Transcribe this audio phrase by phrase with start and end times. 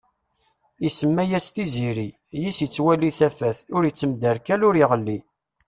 [0.87, 2.07] Isemma-yas Tiziri,
[2.41, 3.57] yiss ittwali tafat.
[3.75, 5.19] Ur ittemderkal ur iɣelli.